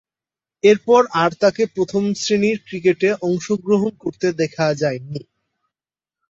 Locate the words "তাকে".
1.41-1.63